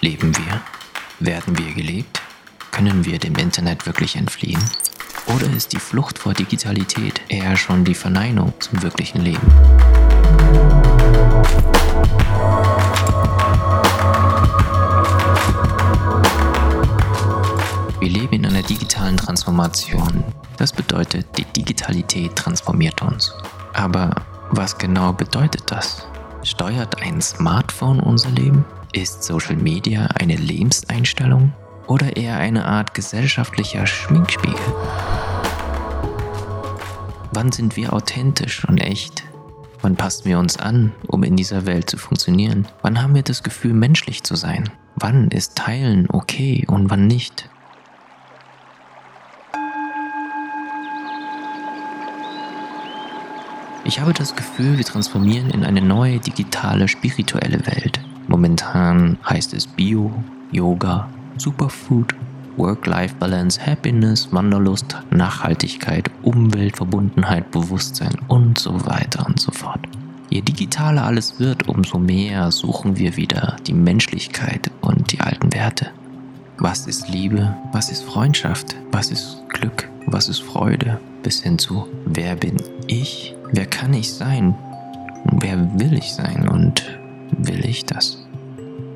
Leben 0.00 0.32
wir? 0.36 0.60
Werden 1.18 1.58
wir 1.58 1.74
gelebt? 1.74 2.20
Können 2.70 3.04
wir 3.04 3.18
dem 3.18 3.34
Internet 3.34 3.84
wirklich 3.84 4.14
entfliehen? 4.14 4.62
Oder 5.26 5.52
ist 5.52 5.72
die 5.72 5.80
Flucht 5.80 6.20
vor 6.20 6.34
Digitalität 6.34 7.20
eher 7.28 7.56
schon 7.56 7.84
die 7.84 7.94
Verneinung 7.94 8.52
zum 8.60 8.80
wirklichen 8.82 9.22
Leben? 9.22 9.42
Wir 17.98 18.08
leben 18.08 18.34
in 18.34 18.46
einer 18.46 18.62
digitalen 18.62 19.16
Transformation. 19.16 20.22
Das 20.58 20.72
bedeutet, 20.72 21.26
die 21.36 21.44
Digitalität 21.44 22.36
transformiert 22.36 23.02
uns. 23.02 23.34
Aber 23.72 24.14
was 24.50 24.78
genau 24.78 25.12
bedeutet 25.12 25.64
das? 25.66 26.06
Steuert 26.44 27.02
ein 27.02 27.20
Smartphone 27.20 27.98
unser 27.98 28.30
Leben? 28.30 28.64
Ist 28.94 29.22
Social 29.22 29.56
Media 29.56 30.08
eine 30.18 30.36
Lebenseinstellung 30.36 31.52
oder 31.86 32.16
eher 32.16 32.38
eine 32.38 32.64
Art 32.64 32.94
gesellschaftlicher 32.94 33.86
Schminkspiegel? 33.86 34.56
Wann 37.32 37.52
sind 37.52 37.76
wir 37.76 37.92
authentisch 37.92 38.64
und 38.64 38.78
echt? 38.78 39.24
Wann 39.82 39.94
passen 39.94 40.24
wir 40.24 40.38
uns 40.38 40.56
an, 40.56 40.92
um 41.06 41.22
in 41.22 41.36
dieser 41.36 41.66
Welt 41.66 41.90
zu 41.90 41.98
funktionieren? 41.98 42.66
Wann 42.80 43.02
haben 43.02 43.14
wir 43.14 43.22
das 43.22 43.42
Gefühl, 43.42 43.74
menschlich 43.74 44.22
zu 44.24 44.36
sein? 44.36 44.70
Wann 44.96 45.28
ist 45.28 45.56
Teilen 45.56 46.08
okay 46.10 46.64
und 46.66 46.88
wann 46.88 47.06
nicht? 47.06 47.50
Ich 53.84 54.00
habe 54.00 54.14
das 54.14 54.34
Gefühl, 54.34 54.78
wir 54.78 54.84
transformieren 54.84 55.50
in 55.50 55.64
eine 55.64 55.82
neue 55.82 56.18
digitale 56.20 56.88
spirituelle 56.88 57.66
Welt. 57.66 58.00
Momentan 58.28 59.18
heißt 59.28 59.54
es 59.54 59.66
Bio, 59.66 60.12
Yoga, 60.52 61.08
Superfood, 61.38 62.14
Work-Life-Balance, 62.58 63.60
Happiness, 63.64 64.28
Wanderlust, 64.32 64.96
Nachhaltigkeit, 65.10 66.10
Umweltverbundenheit, 66.22 67.50
Bewusstsein 67.50 68.14
und 68.28 68.58
so 68.58 68.84
weiter 68.86 69.24
und 69.26 69.40
so 69.40 69.52
fort. 69.52 69.80
Je 70.30 70.42
digitaler 70.42 71.04
alles 71.04 71.40
wird, 71.40 71.68
umso 71.68 71.98
mehr 71.98 72.50
suchen 72.50 72.98
wir 72.98 73.16
wieder 73.16 73.56
die 73.66 73.72
Menschlichkeit 73.72 74.70
und 74.82 75.10
die 75.12 75.20
alten 75.20 75.52
Werte. 75.54 75.90
Was 76.58 76.86
ist 76.86 77.08
Liebe? 77.08 77.56
Was 77.72 77.90
ist 77.90 78.02
Freundschaft? 78.02 78.76
Was 78.92 79.10
ist 79.10 79.42
Glück? 79.48 79.88
Was 80.06 80.28
ist 80.28 80.40
Freude? 80.40 81.00
Bis 81.22 81.42
hin 81.42 81.58
zu, 81.58 81.86
wer 82.04 82.36
bin 82.36 82.56
ich? 82.88 83.34
Wer 83.52 83.66
kann 83.66 83.94
ich 83.94 84.12
sein? 84.12 84.54
Wer 85.40 85.78
will 85.78 85.94
ich 85.94 86.12
sein 86.12 86.48
und 86.48 86.98
ich 87.68 87.84
das? 87.84 88.18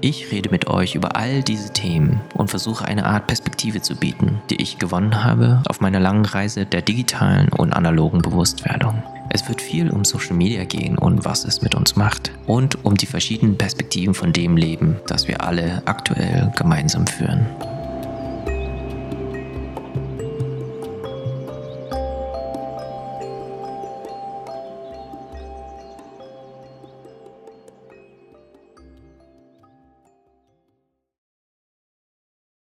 Ich 0.01 0.33
rede 0.33 0.51
mit 0.51 0.67
euch 0.67 0.97
über 0.97 1.15
all 1.15 1.43
diese 1.43 1.73
Themen 1.73 2.21
und 2.35 2.51
versuche 2.51 2.85
eine 2.85 3.07
Art 3.07 3.29
Perspektive 3.29 3.83
zu 3.83 3.95
bieten, 3.95 4.43
die 4.51 4.61
ich 4.61 4.79
gewonnen 4.79 5.23
habe 5.23 5.63
auf 5.69 5.81
meiner 5.81 6.01
langen 6.01 6.25
Reise 6.25 6.67
der 6.67 6.83
digitalen 6.83 7.49
und 7.51 7.73
analogen 7.73 8.21
Bewusstwerdung. 8.21 9.01
Es 9.31 9.49
wird 9.49 9.63
viel 9.63 9.91
um 9.91 10.05
Social 10.05 10.35
Media 10.35 10.65
gehen 10.65 10.99
und 10.99 11.25
was 11.25 11.45
es 11.45 11.63
mit 11.63 11.77
uns 11.77 11.95
macht 11.95 12.33
und 12.47 12.85
um 12.85 12.97
die 12.97 13.07
verschiedenen 13.07 13.57
Perspektiven 13.57 14.13
von 14.13 14.33
dem 14.33 14.57
Leben, 14.57 14.97
das 15.07 15.29
wir 15.29 15.43
alle 15.43 15.83
aktuell 15.87 16.53
gemeinsam 16.57 17.07
führen. 17.07 17.47